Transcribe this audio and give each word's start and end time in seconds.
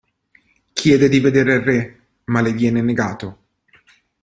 Chiede 0.73 1.09
di 1.09 1.19
vedere 1.19 1.53
il 1.53 1.61
re, 1.61 1.99
ma 2.23 2.41
le 2.41 2.53
viene 2.53 2.81
negato. 2.81 3.37